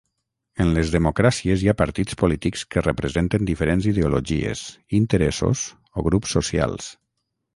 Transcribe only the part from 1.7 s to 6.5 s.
ha partits polítics que representen diferents ideologies, interessos o grups